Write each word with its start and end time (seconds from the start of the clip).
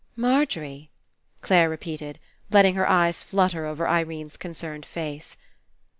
"Margery?" 0.15 0.89
Clare 1.41 1.69
repeated, 1.69 2.17
letting 2.49 2.73
her 2.73 2.89
eyes 2.89 3.21
flutter 3.21 3.67
over 3.67 3.87
Irene's 3.87 4.35
concerned 4.35 4.83
face. 4.83 5.37